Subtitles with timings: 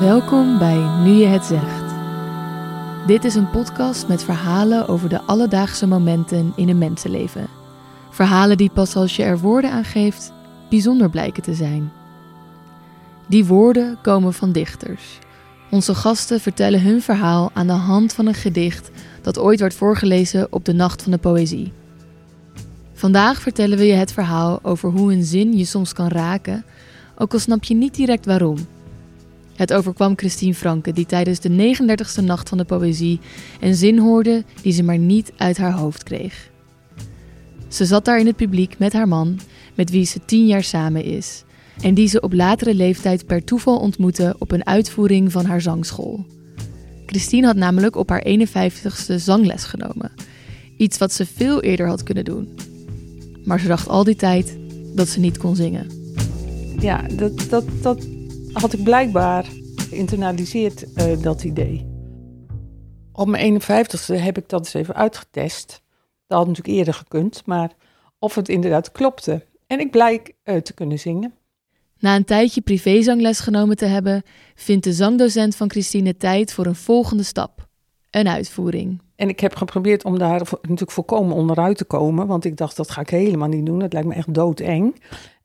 [0.00, 1.94] Welkom bij Nu je het zegt.
[3.06, 7.46] Dit is een podcast met verhalen over de alledaagse momenten in een mensenleven.
[8.10, 10.32] Verhalen die pas als je er woorden aan geeft,
[10.70, 11.92] bijzonder blijken te zijn.
[13.26, 15.18] Die woorden komen van dichters.
[15.70, 18.90] Onze gasten vertellen hun verhaal aan de hand van een gedicht
[19.22, 21.72] dat ooit werd voorgelezen op de Nacht van de Poëzie.
[22.92, 26.64] Vandaag vertellen we je het verhaal over hoe een zin je soms kan raken,
[27.16, 28.56] ook al snap je niet direct waarom.
[29.58, 33.20] Het overkwam Christine Franke, die tijdens de 39e Nacht van de Poëzie
[33.60, 36.50] een zin hoorde die ze maar niet uit haar hoofd kreeg.
[37.68, 39.40] Ze zat daar in het publiek met haar man,
[39.74, 41.44] met wie ze tien jaar samen is,
[41.80, 46.26] en die ze op latere leeftijd per toeval ontmoette op een uitvoering van haar zangschool.
[47.06, 50.12] Christine had namelijk op haar 51ste zangles genomen,
[50.76, 52.48] iets wat ze veel eerder had kunnen doen.
[53.44, 54.56] Maar ze dacht al die tijd
[54.94, 55.86] dat ze niet kon zingen.
[56.80, 58.06] Ja, dat, dat, dat
[58.60, 61.86] had ik blijkbaar geïnternaliseerd, uh, dat idee.
[63.12, 65.82] Op mijn 51ste heb ik dat eens even uitgetest.
[66.26, 67.70] Dat had natuurlijk eerder gekund, maar
[68.18, 69.46] of het inderdaad klopte.
[69.66, 71.34] En ik blijk uh, te kunnen zingen.
[71.98, 74.22] Na een tijdje privézangles genomen te hebben,
[74.54, 77.68] vindt de zangdocent van Christine tijd voor een volgende stap:
[78.10, 79.00] een uitvoering.
[79.16, 82.90] En ik heb geprobeerd om daar natuurlijk volkomen onderuit te komen, want ik dacht dat
[82.90, 83.82] ga ik helemaal niet doen.
[83.82, 84.94] Het lijkt me echt doodeng.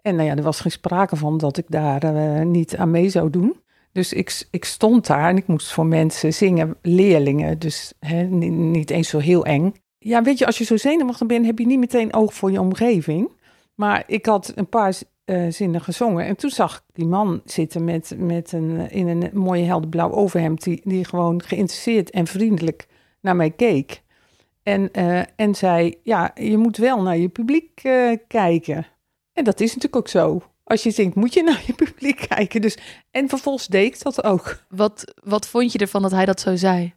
[0.03, 3.09] En nou ja, er was geen sprake van dat ik daar uh, niet aan mee
[3.09, 3.55] zou doen.
[3.91, 7.59] Dus ik, ik stond daar en ik moest voor mensen zingen, leerlingen.
[7.59, 9.73] Dus hè, niet, eens zo heel eng.
[9.97, 12.59] Ja, weet je, als je zo zenuwachtig bent, heb je niet meteen oog voor je
[12.61, 13.29] omgeving.
[13.75, 14.95] Maar ik had een paar
[15.25, 16.25] uh, zinnen gezongen.
[16.25, 20.63] En toen zag ik die man zitten met, met een, in een mooie helderblauw overhemd.
[20.63, 22.87] Die, die gewoon geïnteresseerd en vriendelijk
[23.21, 24.01] naar mij keek.
[24.63, 24.91] En,
[25.35, 27.81] en zei, ja, je moet wel naar je publiek
[28.27, 28.85] kijken.
[29.33, 30.43] En dat is natuurlijk ook zo.
[30.63, 32.61] Als je zingt, moet je naar je publiek kijken.
[32.61, 32.77] Dus,
[33.11, 34.63] en vervolgens deed ik dat ook.
[34.69, 36.93] Wat, wat vond je ervan dat hij dat zo zei?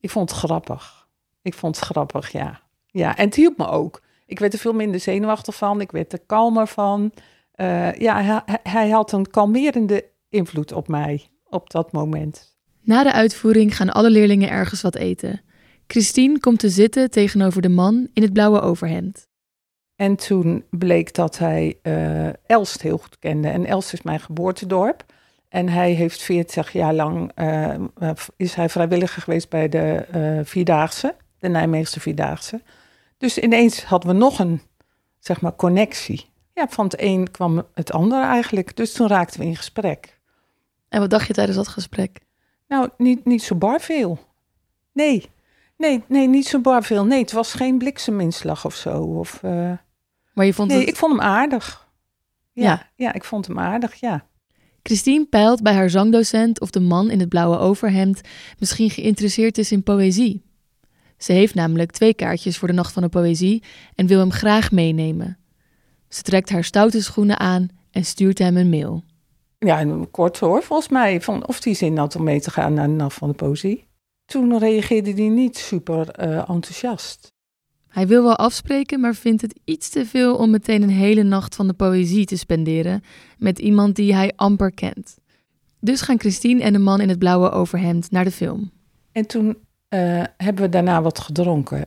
[0.00, 1.08] Ik vond het grappig.
[1.42, 2.60] Ik vond het grappig, ja.
[2.86, 4.02] Ja, en het hielp me ook.
[4.26, 5.80] Ik werd er veel minder zenuwachtig van.
[5.80, 7.12] Ik werd er kalmer van.
[7.56, 12.56] Uh, ja, hij, hij had een kalmerende invloed op mij op dat moment.
[12.80, 15.42] Na de uitvoering gaan alle leerlingen ergens wat eten.
[15.86, 19.28] Christine komt te zitten tegenover de man in het blauwe overhemd.
[19.96, 23.48] En toen bleek dat hij uh, Elst heel goed kende.
[23.48, 25.04] En Elst is mijn geboortedorp.
[25.48, 27.74] En hij heeft 40 jaar lang uh,
[28.36, 32.62] is hij vrijwilliger geweest bij de uh, Vierdaagse, de Nijmeegse Vierdaagse.
[33.18, 34.60] Dus ineens hadden we nog een,
[35.18, 36.26] zeg maar, connectie.
[36.54, 38.76] Ja, van het een kwam het ander eigenlijk.
[38.76, 40.18] Dus toen raakten we in gesprek.
[40.88, 42.18] En wat dacht je tijdens dat gesprek?
[42.68, 44.18] Nou, niet, niet zo bar veel.
[44.92, 45.30] Nee,
[45.76, 47.04] nee, nee, niet zo bar veel.
[47.04, 49.02] Nee, het was geen blikseminslag of zo.
[49.02, 49.72] Of, uh...
[50.34, 50.88] Maar je vond nee, het...
[50.88, 51.88] ik vond hem aardig.
[52.52, 54.26] Ja, ja, ja, ik vond hem aardig, ja.
[54.82, 58.20] Christine peilt bij haar zangdocent of de man in het blauwe overhemd
[58.58, 60.42] misschien geïnteresseerd is in poëzie.
[61.18, 63.62] Ze heeft namelijk twee kaartjes voor de Nacht van de Poëzie
[63.94, 65.38] en wil hem graag meenemen.
[66.08, 69.04] Ze trekt haar stoute schoenen aan en stuurt hem een mail.
[69.58, 71.20] Ja, kort hoor, volgens mij.
[71.20, 73.88] Van of die zin had om mee te gaan naar de Nacht van de Poëzie.
[74.24, 77.33] Toen reageerde hij niet super uh, enthousiast.
[77.94, 81.54] Hij wil wel afspreken, maar vindt het iets te veel om meteen een hele nacht
[81.54, 83.02] van de poëzie te spenderen
[83.38, 85.16] met iemand die hij amper kent.
[85.80, 88.70] Dus gaan Christine en de man in het blauwe overhemd naar de film.
[89.12, 89.56] En toen uh,
[90.36, 91.86] hebben we daarna wat gedronken.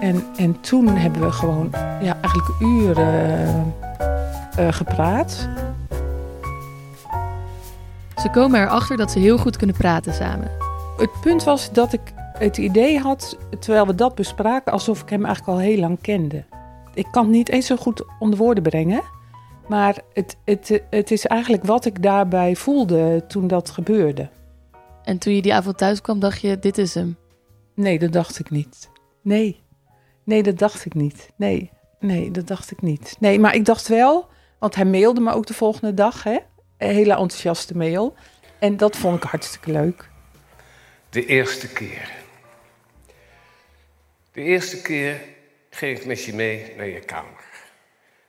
[0.00, 1.68] En, en toen hebben we gewoon
[2.02, 3.74] ja, eigenlijk uren
[4.58, 5.48] uh, gepraat.
[8.16, 10.50] Ze komen erachter dat ze heel goed kunnen praten samen.
[10.96, 15.24] Het punt was dat ik het idee had, terwijl we dat bespraken, alsof ik hem
[15.24, 16.44] eigenlijk al heel lang kende.
[16.94, 19.02] Ik kan het niet eens zo goed onder woorden brengen.
[19.68, 24.28] Maar het, het, het is eigenlijk wat ik daarbij voelde toen dat gebeurde.
[25.04, 27.16] En toen je die avond thuis kwam, dacht je, dit is hem?
[27.74, 28.90] Nee, dat dacht ik niet.
[29.22, 29.60] Nee,
[30.24, 31.30] nee, dat dacht ik niet.
[31.36, 33.16] Nee, nee, dat dacht ik niet.
[33.18, 34.28] Nee, maar ik dacht wel,
[34.58, 36.38] want hij mailde me ook de volgende dag, hè?
[36.78, 38.14] Een hele enthousiaste mail.
[38.58, 40.08] En dat vond ik hartstikke leuk.
[41.10, 42.19] De eerste keer.
[44.40, 45.20] De eerste keer
[45.70, 47.44] ging ik met je mee naar je kamer.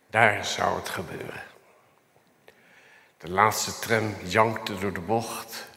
[0.10, 1.44] Daar zou het gebeuren.
[3.18, 5.68] De laatste tram jankte door de bocht.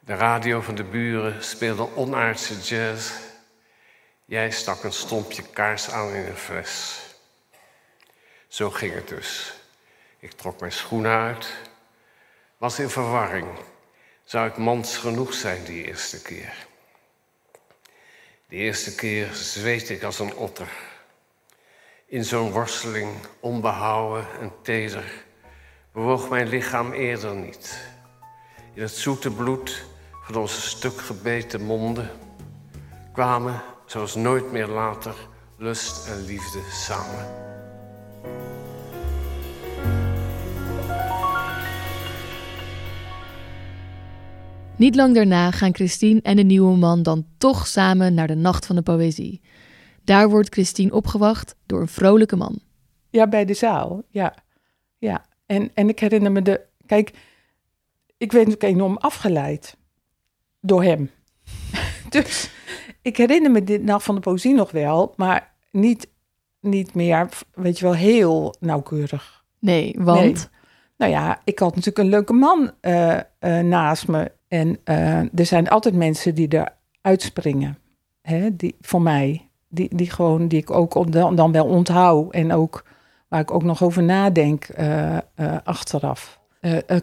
[0.00, 3.12] De radio van de buren speelde onaardse jazz.
[4.24, 7.00] Jij stak een stompje kaars aan in een fles.
[8.48, 9.54] Zo ging het dus.
[10.18, 11.46] Ik trok mijn schoenen uit,
[12.56, 13.48] was in verwarring.
[14.24, 16.66] Zou ik mans genoeg zijn die eerste keer?
[18.48, 20.68] De eerste keer zweet ik als een otter.
[22.06, 23.10] In zo'n worsteling,
[23.40, 25.24] onbehouden en teder,
[25.92, 27.78] bewoog mijn lichaam eerder niet.
[28.74, 29.84] In het zoete bloed
[30.24, 32.10] van onze stuk gebeten monden
[33.12, 35.14] kwamen, zoals nooit meer later,
[35.56, 37.55] lust en liefde samen.
[44.76, 48.66] Niet lang daarna gaan Christine en de nieuwe man dan toch samen naar de Nacht
[48.66, 49.40] van de Poëzie.
[50.04, 52.60] Daar wordt Christine opgewacht door een vrolijke man.
[53.10, 54.02] Ja, bij de zaal.
[54.10, 54.34] Ja.
[54.98, 55.26] ja.
[55.46, 56.60] En, en ik herinner me de.
[56.86, 57.10] Kijk,
[58.16, 59.76] ik werd natuurlijk enorm afgeleid
[60.60, 61.10] door hem.
[62.08, 62.50] dus
[63.02, 66.08] ik herinner me dit Nacht van de Poëzie nog wel, maar niet,
[66.60, 69.44] niet meer, weet je wel, heel nauwkeurig.
[69.58, 70.50] Nee, want?
[70.96, 74.32] Nou ja, ik had natuurlijk een leuke man uh, uh, naast me.
[74.48, 77.78] En uh, er zijn altijd mensen die er uitspringen.
[78.20, 79.48] Hè, die, voor mij.
[79.68, 82.32] Die, die gewoon, die ik ook dan, wel onthoud.
[82.32, 82.84] En ook
[83.28, 84.68] waar ik ook nog over nadenk
[85.64, 86.40] achteraf.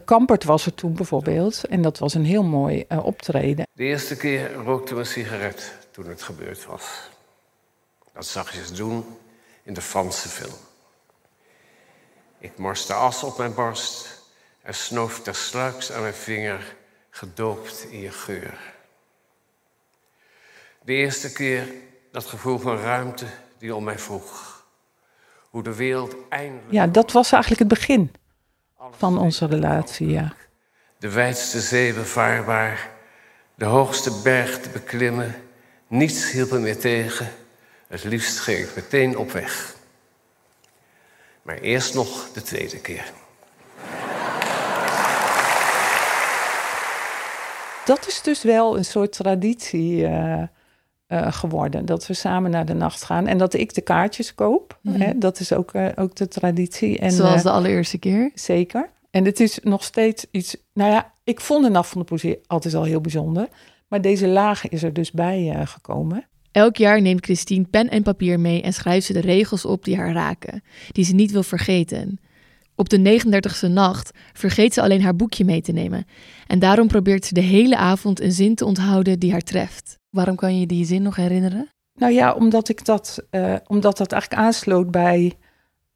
[0.04, 1.64] Kampert was er toen bijvoorbeeld.
[1.64, 3.66] En dat was een heel mooi optreden.
[3.72, 7.10] De eerste keer rookte we een sigaret toen het gebeurd was.
[8.12, 9.04] Dat zag je doen
[9.62, 10.58] in de Franse film.
[12.38, 14.22] Ik morste as op mijn borst
[14.62, 16.76] en snoof tersluiks aan mijn vinger,
[17.14, 18.58] gedoopt in je geur.
[20.84, 21.68] De eerste keer
[22.10, 23.26] dat gevoel van ruimte
[23.58, 24.64] die om mij vroeg.
[25.50, 26.72] Hoe de wereld eindelijk.
[26.72, 28.12] Ja, dat was eigenlijk het begin
[28.96, 30.34] van onze relatie, ja.
[30.98, 32.90] De wijdste zee bevaarbaar,
[33.54, 35.34] de hoogste berg te beklimmen.
[35.86, 37.32] Niets hielp me meer tegen.
[37.86, 39.74] Het liefst ging ik meteen op weg.
[41.42, 43.12] Maar eerst nog de tweede keer.
[47.84, 50.42] Dat is dus wel een soort traditie uh,
[51.08, 51.86] uh, geworden.
[51.86, 54.78] Dat we samen naar de nacht gaan en dat ik de kaartjes koop.
[54.82, 54.94] Mm.
[54.94, 56.98] Hè, dat is ook, uh, ook de traditie.
[56.98, 58.30] En, Zoals de allereerste keer?
[58.34, 58.90] Zeker.
[59.10, 60.56] En het is nog steeds iets.
[60.72, 63.48] Nou ja, ik vond de Nacht van de Poesie altijd al heel bijzonder.
[63.88, 66.26] Maar deze laag is er dus bij gekomen.
[66.52, 69.96] Elk jaar neemt Christine pen en papier mee en schrijft ze de regels op die
[69.96, 72.18] haar raken, die ze niet wil vergeten.
[72.76, 76.06] Op de 39e nacht vergeet ze alleen haar boekje mee te nemen.
[76.46, 79.98] En daarom probeert ze de hele avond een zin te onthouden die haar treft.
[80.10, 81.68] Waarom kan je die zin nog herinneren?
[81.94, 85.32] Nou ja, omdat, ik dat, uh, omdat dat eigenlijk aansloot bij.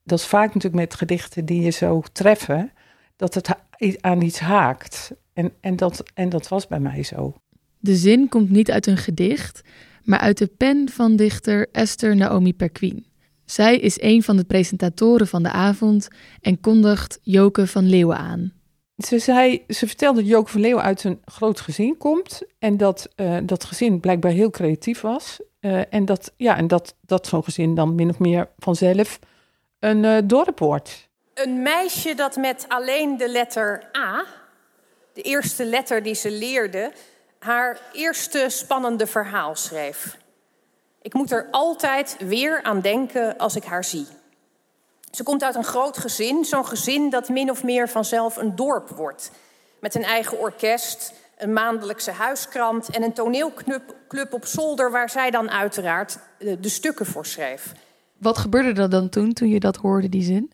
[0.05, 2.73] Dat is vaak natuurlijk met gedichten die je zo treffen.
[3.17, 3.49] Dat het
[4.01, 5.13] aan iets haakt.
[5.33, 7.35] En, en, dat, en dat was bij mij zo.
[7.79, 9.61] De zin komt niet uit een gedicht,
[10.05, 13.07] maar uit de pen van dichter Esther Naomi Perquin.
[13.50, 16.09] Zij is een van de presentatoren van de avond
[16.41, 18.53] en kondigt Joke van Leeuwen aan.
[18.97, 23.09] Ze, zei, ze vertelde dat Joke van Leeuwen uit een groot gezin komt en dat
[23.17, 25.41] uh, dat gezin blijkbaar heel creatief was.
[25.61, 29.19] Uh, en dat, ja, en dat, dat zo'n gezin dan min of meer vanzelf
[29.79, 31.09] een uh, dorp wordt.
[31.35, 34.25] Een meisje dat met alleen de letter A,
[35.12, 36.93] de eerste letter die ze leerde,
[37.39, 40.17] haar eerste spannende verhaal schreef.
[41.08, 44.06] Ik moet er altijd weer aan denken als ik haar zie.
[45.10, 48.88] Ze komt uit een groot gezin, zo'n gezin dat min of meer vanzelf een dorp
[48.88, 49.31] wordt.
[49.81, 55.50] Met een eigen orkest, een maandelijkse huiskrant en een toneelclub op zolder waar zij dan
[55.50, 57.72] uiteraard de stukken voor schreef.
[58.19, 60.52] Wat gebeurde er dan toen, toen je dat hoorde, die zin?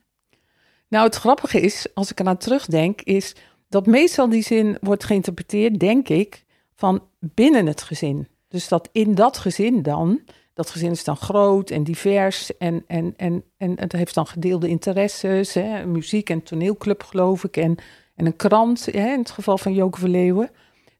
[0.89, 3.35] Nou, het grappige is, als ik eraan terugdenk, is
[3.69, 6.45] dat meestal die zin wordt geïnterpreteerd, denk ik,
[6.75, 8.29] van binnen het gezin.
[8.49, 10.21] Dus dat in dat gezin dan,
[10.55, 14.69] dat gezin is dan groot en divers en, en, en, en het heeft dan gedeelde
[14.69, 17.77] interesses, hè, muziek en toneelclub geloof ik, en,
[18.15, 20.51] en een krant, hè, in het geval van Joke Verleeuwen.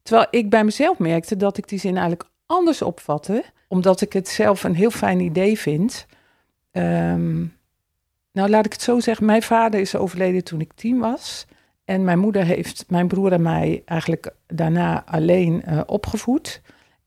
[0.03, 4.29] Terwijl ik bij mezelf merkte dat ik die zin eigenlijk anders opvatte, omdat ik het
[4.29, 6.07] zelf een heel fijn idee vind.
[6.73, 7.57] Um,
[8.33, 11.47] nou, laat ik het zo zeggen, mijn vader is overleden toen ik tien was.
[11.85, 16.61] En mijn moeder heeft mijn broer en mij eigenlijk daarna alleen uh, opgevoed.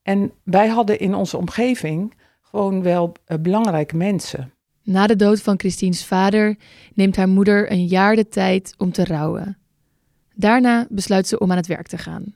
[0.04, 2.14] En wij hadden in onze omgeving
[2.50, 4.52] gewoon wel uh, belangrijke mensen.
[4.84, 6.56] Na de dood van Christine's vader
[6.94, 9.58] neemt haar moeder een jaar de tijd om te rouwen.
[10.34, 12.36] Daarna besluit ze om aan het werk te gaan.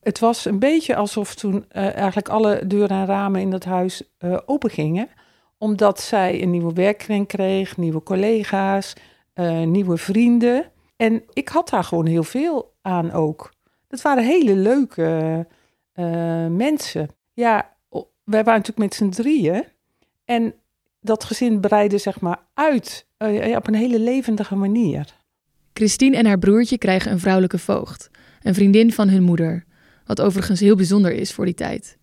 [0.00, 4.02] Het was een beetje alsof toen uh, eigenlijk alle deuren en ramen in dat huis
[4.18, 5.08] uh, open gingen.
[5.58, 8.92] Omdat zij een nieuwe werkkring kreeg, nieuwe collega's,
[9.64, 10.70] nieuwe vrienden.
[10.96, 13.52] En ik had daar gewoon heel veel aan ook.
[13.88, 15.46] Dat waren hele leuke
[16.50, 17.08] mensen.
[17.32, 17.73] Ja,
[18.24, 19.64] wij waren natuurlijk met z'n drieën.
[20.24, 20.54] En
[21.00, 25.14] dat gezin breidde zeg maar uit uh, op een hele levendige manier.
[25.72, 28.10] Christine en haar broertje krijgen een vrouwelijke voogd.
[28.42, 29.64] Een vriendin van hun moeder.
[30.06, 31.98] Wat overigens heel bijzonder is voor die tijd.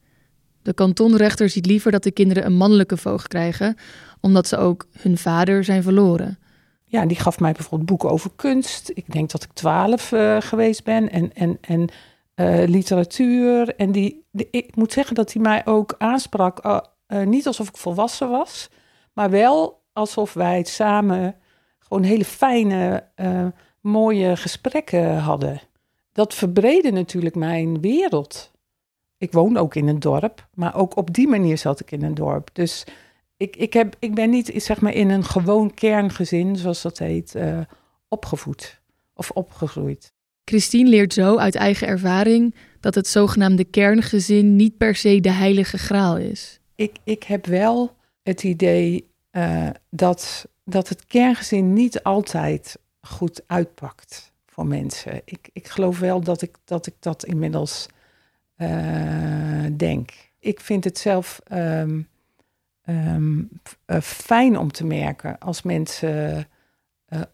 [0.62, 3.76] De kantonrechter ziet liever dat de kinderen een mannelijke voogd krijgen,
[4.20, 6.40] omdat ze ook hun vader zijn verloren.
[6.86, 8.92] ja, die gaf mij bijvoorbeeld boeken over kunst.
[8.94, 11.12] Ik denk dat ik twaalf uh, geweest ben.
[11.12, 11.90] En, en, en
[12.36, 13.76] uh, literatuur.
[13.76, 16.66] En die, ik moet zeggen dat hij mij ook aansprak.
[16.66, 16.80] Uh,
[17.24, 18.70] niet alsof ik volwassen was,
[19.14, 21.36] maar wel alsof wij samen
[21.80, 23.08] gewoon hele fijne,
[23.82, 25.62] mooie gesprekken hadden.
[26.12, 28.52] Dat verbreedde natuurlijk mijn wereld.
[29.18, 32.14] Ik woon ook in een dorp, maar ook op die manier zat ik in een
[32.14, 32.50] dorp.
[32.54, 32.86] Dus
[33.38, 37.36] ik, ik, heb, ik ben niet zeg maar, in een gewoon kerngezin, zoals dat heet,
[38.08, 38.82] opgevoed
[39.14, 40.14] of opgegroeid.
[40.46, 45.78] Christine leert zo uit eigen ervaring dat het zogenaamde kerngezin niet per se de heilige
[45.78, 46.60] graal is.
[46.76, 54.34] Ik, ik heb wel het idee uh, dat, dat het kerngezin niet altijd goed uitpakt
[54.46, 55.22] voor mensen.
[55.26, 57.88] Ik, ik geloof wel dat ik dat, ik dat inmiddels
[58.58, 60.12] uh, denk.
[60.40, 62.08] Ik vind het zelf um,
[62.86, 63.50] um,
[63.88, 66.48] uh, fijn om te merken als mensen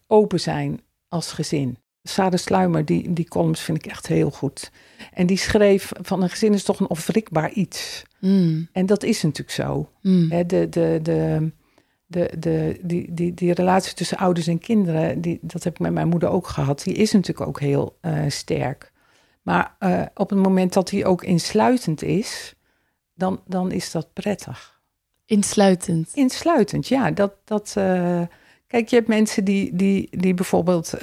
[0.06, 1.78] open zijn als gezin.
[2.08, 4.70] Sade Sluimer, die, die columns vind ik echt heel goed.
[5.12, 8.02] En die schreef van een gezin is toch een onwrikbaar iets.
[8.20, 8.68] Mm.
[8.72, 9.90] En dat is natuurlijk zo.
[10.02, 10.28] Mm.
[10.28, 10.68] de, de,
[11.02, 11.50] de,
[12.06, 15.92] de, de, die, die, die relatie tussen ouders en kinderen, die, dat heb ik met
[15.92, 18.92] mijn moeder ook gehad, die is natuurlijk ook heel uh, sterk.
[19.42, 22.54] Maar uh, op het moment dat die ook insluitend is,
[23.14, 24.80] dan, dan is dat prettig.
[25.24, 26.10] Insluitend.
[26.14, 27.10] Insluitend, ja.
[27.10, 28.22] Dat, dat, uh,
[28.66, 30.94] kijk, je hebt mensen die, die, die bijvoorbeeld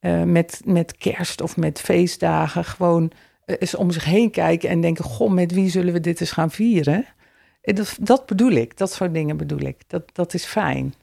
[0.00, 3.12] uh, met, met kerst of met feestdagen gewoon
[3.46, 6.50] eens om zich heen kijken en denken: Goh, met wie zullen we dit eens gaan
[6.50, 7.04] vieren?
[7.60, 9.76] Dat, dat bedoel ik, dat soort dingen bedoel ik.
[9.86, 10.94] Dat, dat is fijn.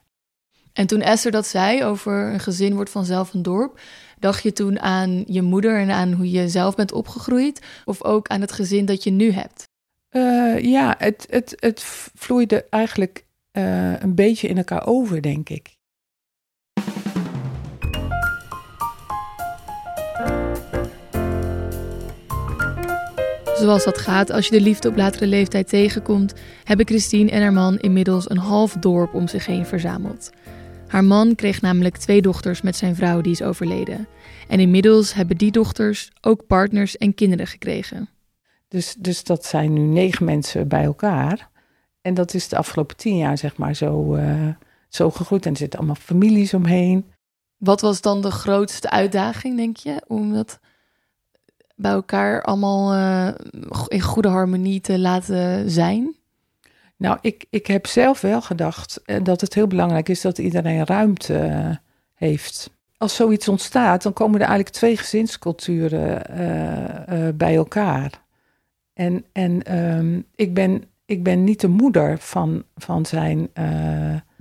[0.72, 3.80] En toen Esther dat zei over een gezin wordt vanzelf een dorp,
[4.18, 7.60] dacht je toen aan je moeder en aan hoe je zelf bent opgegroeid?
[7.84, 9.64] Of ook aan het gezin dat je nu hebt?
[10.10, 11.82] Uh, ja, het, het, het
[12.14, 15.76] vloeide eigenlijk uh, een beetje in elkaar over, denk ik.
[23.64, 27.52] Zoals dat gaat als je de liefde op latere leeftijd tegenkomt, hebben Christine en haar
[27.52, 30.30] man inmiddels een half dorp om zich heen verzameld.
[30.88, 34.06] Haar man kreeg namelijk twee dochters met zijn vrouw die is overleden.
[34.48, 38.08] En inmiddels hebben die dochters ook partners en kinderen gekregen.
[38.68, 41.50] Dus, dus dat zijn nu negen mensen bij elkaar.
[42.00, 44.48] En dat is de afgelopen tien jaar, zeg maar, zo, uh,
[44.88, 45.46] zo gegroeid.
[45.46, 47.04] En er zitten allemaal families omheen.
[47.56, 50.02] Wat was dan de grootste uitdaging, denk je?
[50.06, 50.58] Om dat
[51.74, 53.28] bij elkaar allemaal uh,
[53.86, 56.14] in goede harmonie te laten zijn?
[56.96, 60.86] Nou, ik, ik heb zelf wel gedacht eh, dat het heel belangrijk is dat iedereen
[60.86, 61.80] ruimte
[62.14, 62.70] heeft.
[62.96, 66.22] Als zoiets ontstaat, dan komen er eigenlijk twee gezinsculturen
[67.36, 68.22] bij elkaar.
[68.92, 73.48] En, en um, ik, ben, ik ben niet de moeder van, van zijn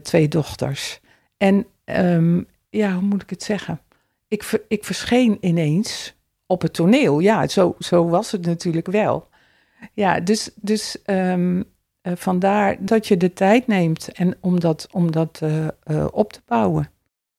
[0.01, 0.99] twee dochters.
[1.37, 3.79] En um, ja, hoe moet ik het zeggen?
[4.27, 7.19] Ik, ver, ik verscheen ineens op het toneel.
[7.19, 9.27] Ja, zo, zo was het natuurlijk wel.
[9.93, 15.11] Ja, dus, dus um, uh, vandaar dat je de tijd neemt en om dat, om
[15.11, 16.89] dat uh, uh, op te bouwen.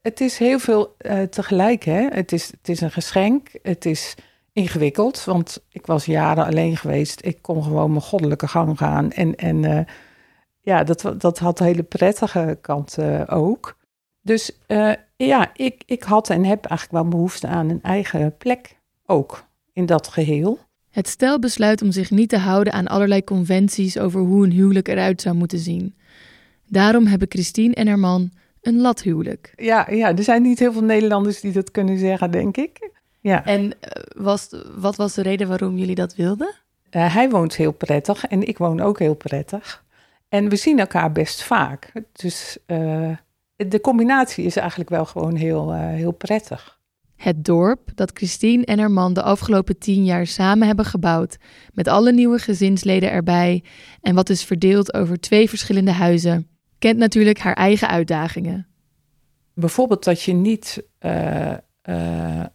[0.01, 0.97] Het is heel veel
[1.31, 1.85] tegelijk.
[1.85, 2.09] Hè?
[2.09, 3.49] Het, is, het is een geschenk.
[3.63, 4.15] Het is
[4.53, 7.25] ingewikkeld, want ik was jaren alleen geweest.
[7.25, 9.11] Ik kon gewoon mijn goddelijke gang gaan.
[9.11, 9.87] En, en
[10.61, 13.77] ja, dat, dat had hele prettige kanten ook.
[14.21, 14.59] Dus
[15.17, 19.87] ja, ik, ik had en heb eigenlijk wel behoefte aan een eigen plek ook in
[19.87, 20.59] dat geheel.
[20.91, 24.89] Het stel besluit om zich niet te houden aan allerlei conventies over hoe een huwelijk
[24.89, 25.95] eruit zou moeten zien.
[26.69, 28.31] Daarom hebben Christine en haar man
[28.61, 29.53] een lathuwelijk.
[29.57, 32.91] Ja, ja, er zijn niet heel veel Nederlanders die dat kunnen zeggen, denk ik.
[33.21, 33.45] Ja.
[33.45, 36.55] En eh, was, wat was de reden waarom jullie dat wilden?
[36.91, 39.85] Uh, hij woont heel prettig en ik woon ook heel prettig.
[40.29, 41.93] En we zien elkaar best vaak.
[42.13, 43.11] Dus uh,
[43.57, 46.74] de combinatie is eigenlijk wel gewoon heel, heel prettig.
[47.25, 51.37] Het dorp dat Christine en haar man de afgelopen tien jaar samen hebben gebouwd,
[51.73, 53.62] met alle nieuwe gezinsleden erbij
[54.00, 58.66] en wat is verdeeld over twee verschillende huizen, kent natuurlijk haar eigen uitdagingen.
[59.54, 60.83] Bijvoorbeeld dat je niet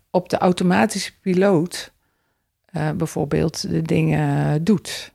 [0.10, 1.94] op de automatische piloot
[2.72, 5.14] uh, bijvoorbeeld de dingen doet.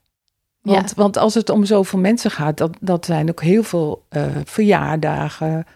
[0.61, 0.95] Want, ja.
[0.97, 4.07] want als het om zoveel mensen gaat, dat, dat zijn ook heel veel
[4.45, 5.67] verjaardagen,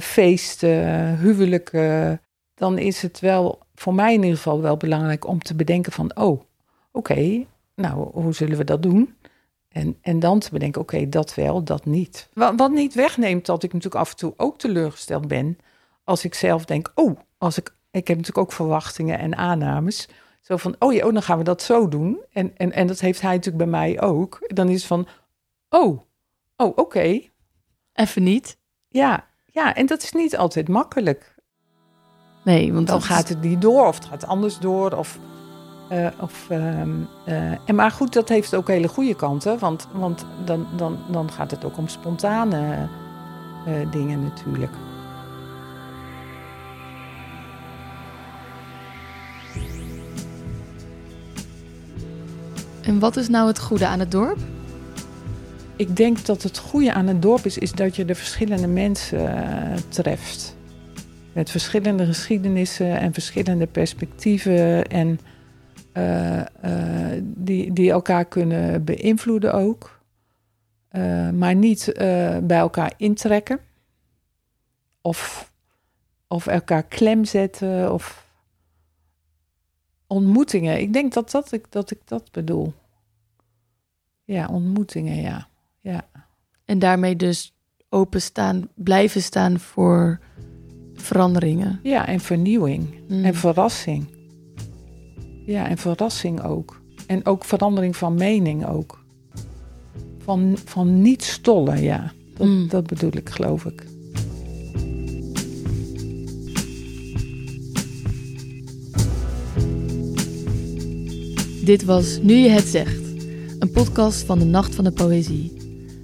[0.00, 2.20] feesten, huwelijken.
[2.62, 6.16] Dan is het wel, voor mij in ieder geval wel belangrijk om te bedenken van,
[6.16, 6.42] oh, oké,
[6.92, 9.14] okay, nou, hoe zullen we dat doen?
[9.68, 12.28] En, en dan te bedenken, oké, okay, dat wel, dat niet.
[12.32, 15.58] Wat, wat niet wegneemt dat ik natuurlijk af en toe ook teleurgesteld ben
[16.04, 20.08] als ik zelf denk, oh, als ik ik heb natuurlijk ook verwachtingen en aannames.
[20.40, 22.20] Zo van, oh ja, oh, dan gaan we dat zo doen.
[22.32, 24.38] En, en, en dat heeft hij natuurlijk bij mij ook.
[24.46, 25.06] Dan is het van,
[25.68, 26.00] oh,
[26.56, 26.80] oh, oké.
[26.80, 27.30] Okay.
[27.92, 28.58] Even niet.
[28.88, 31.31] Ja, Ja, en dat is niet altijd makkelijk.
[32.42, 34.90] Nee, want Dan dat- gaat het niet door of het gaat anders door.
[34.92, 35.18] Of,
[35.88, 36.90] eh, of, ehm,
[37.24, 39.58] eh, en maar goed, dat heeft ook hele goede kanten.
[39.58, 42.88] Want, want dan, dan, dan gaat het ook om spontane
[43.66, 44.72] eh, dingen natuurlijk.
[52.82, 54.38] En wat is nou het goede aan het dorp?
[55.76, 59.34] Ik denk dat het goede aan het dorp is, is dat je de verschillende mensen
[59.88, 60.56] treft.
[61.32, 64.86] Met verschillende geschiedenissen en verschillende perspectieven.
[64.86, 65.20] En
[65.92, 70.00] eh, eh, die, die elkaar kunnen beïnvloeden ook.
[70.88, 71.92] Eh, maar niet
[72.42, 73.60] bij elkaar intrekken.
[75.00, 75.50] Of,
[76.28, 77.92] of elkaar klem zetten.
[77.92, 78.26] Of
[80.06, 80.80] ontmoetingen.
[80.80, 82.72] Ik denk dat, dat, ik, dat ik dat bedoel.
[84.24, 85.48] Ja, ontmoetingen, ja.
[85.80, 86.04] ja.
[86.64, 87.54] En daarmee dus
[87.88, 90.20] openstaan, blijven staan voor
[91.02, 91.80] veranderingen.
[91.82, 92.86] Ja, en vernieuwing.
[93.08, 93.24] Mm.
[93.24, 94.06] En verrassing.
[95.46, 96.80] Ja, en verrassing ook.
[97.06, 99.04] En ook verandering van mening ook.
[100.18, 102.12] Van, van niet stollen, ja.
[102.34, 102.68] Dat, Mm.
[102.68, 103.84] dat bedoel ik, geloof ik.
[111.64, 113.00] Dit was Nu je het zegt,
[113.58, 115.52] een podcast van de Nacht van de Poëzie.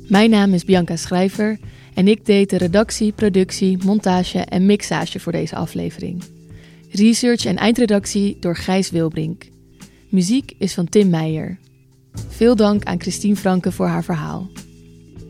[0.08, 1.58] Mijn naam is Bianca Schrijver
[1.98, 6.22] en ik deed de redactie, productie, montage en mixage voor deze aflevering.
[6.90, 9.44] Research en eindredactie door Gijs Wilbrink.
[10.08, 11.58] Muziek is van Tim Meijer.
[12.28, 14.50] Veel dank aan Christine Franke voor haar verhaal.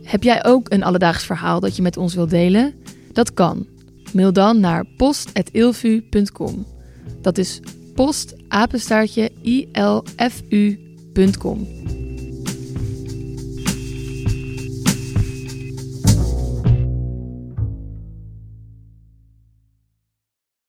[0.02, 2.74] Heb jij ook een alledaags verhaal dat je met ons wilt delen?
[3.12, 3.66] Dat kan.
[4.12, 6.66] Mail dan naar post.ilfu.com.
[7.22, 7.60] Dat is
[7.94, 11.66] post apenstaartje ilfu.com.